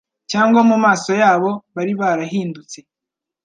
[0.31, 2.77] cyangwa mu maso yabo bari barahindutse